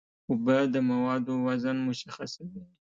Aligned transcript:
اوبه 0.29 0.57
د 0.73 0.75
موادو 0.89 1.33
وزن 1.47 1.77
مشخصوي. 1.89 2.61